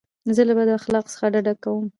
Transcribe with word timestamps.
زه 0.35 0.41
له 0.49 0.53
بد 0.57 0.69
اخلاقو 0.79 1.11
څخه 1.13 1.25
ډډه 1.33 1.53
کوم. 1.63 1.85